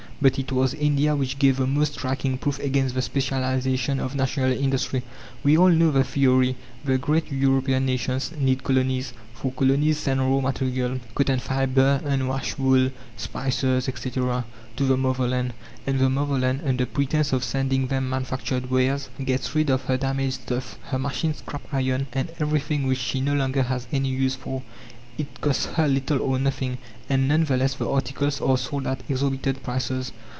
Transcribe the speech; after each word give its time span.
But 0.23 0.37
it 0.37 0.51
was 0.51 0.75
India 0.75 1.15
which 1.15 1.39
gave 1.39 1.57
the 1.57 1.65
most 1.65 1.93
striking 1.93 2.37
proof 2.37 2.59
against 2.59 2.93
the 2.93 3.01
specialization 3.01 3.99
of 3.99 4.13
national 4.13 4.51
industry. 4.51 5.01
We 5.43 5.57
all 5.57 5.69
know 5.69 5.89
the 5.89 6.03
theory: 6.03 6.57
the 6.85 6.99
great 6.99 7.31
European 7.31 7.87
nations 7.87 8.31
need 8.37 8.63
colonies, 8.63 9.13
for 9.33 9.51
colonies 9.51 9.97
send 9.97 10.19
raw 10.21 10.39
material 10.39 10.99
cotton 11.15 11.39
fibre, 11.39 12.01
unwashed 12.05 12.59
wool, 12.59 12.91
spices, 13.17 13.89
etc., 13.89 14.45
to 14.75 14.85
the 14.85 14.95
mother 14.95 15.27
land. 15.27 15.53
And 15.87 15.97
the 15.97 16.07
mother 16.07 16.37
land, 16.37 16.61
under 16.65 16.85
pretense 16.85 17.33
of 17.33 17.43
sending 17.43 17.87
them 17.87 18.07
manufactured 18.07 18.69
wares, 18.69 19.09
gets 19.25 19.55
rid 19.55 19.71
of 19.71 19.85
her 19.85 19.97
damaged 19.97 20.41
stuffs, 20.43 20.75
her 20.91 20.99
machine 20.99 21.33
scrap 21.33 21.63
iron 21.71 22.05
and 22.13 22.31
everything 22.37 22.85
which 22.85 22.99
she 22.99 23.21
no 23.21 23.33
longer 23.33 23.63
has 23.63 23.87
any 23.91 24.09
use 24.09 24.35
for. 24.35 24.61
It 25.17 25.41
costs 25.41 25.65
her 25.65 25.87
little 25.87 26.19
or 26.21 26.39
nothing, 26.39 26.77
and 27.09 27.27
none 27.27 27.43
the 27.43 27.57
less 27.57 27.75
the 27.75 27.87
articles 27.87 28.39
are 28.41 28.57
sold 28.57 28.87
at 28.87 29.03
exorbitant 29.07 29.61
prices. 29.61 30.13